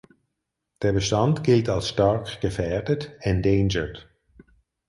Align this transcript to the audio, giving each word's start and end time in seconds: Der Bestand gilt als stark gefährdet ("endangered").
Der 0.81 0.93
Bestand 0.93 1.43
gilt 1.43 1.69
als 1.69 1.89
stark 1.89 2.41
gefährdet 2.41 3.11
("endangered"). 3.19 4.09